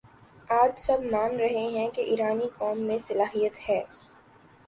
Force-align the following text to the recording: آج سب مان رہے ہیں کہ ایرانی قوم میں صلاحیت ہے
آج 0.51 0.79
سب 0.79 1.03
مان 1.11 1.35
رہے 1.35 1.67
ہیں 1.67 1.89
کہ 1.89 2.01
ایرانی 2.01 2.47
قوم 2.57 2.79
میں 2.79 2.97
صلاحیت 2.99 3.59
ہے 3.69 3.81